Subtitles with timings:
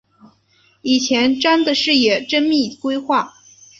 [0.81, 3.35] 以前瞻的视野缜密规划